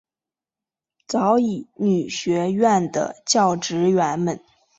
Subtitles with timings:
[1.05, 4.41] 早乙女学园的教职员们。